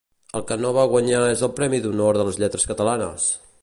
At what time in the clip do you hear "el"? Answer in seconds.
0.37-0.43, 1.49-1.53